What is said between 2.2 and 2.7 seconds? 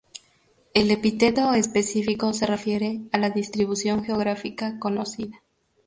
se